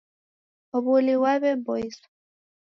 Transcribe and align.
W'uli 0.83 1.15
ghwaw'eboiswa. 1.19 2.07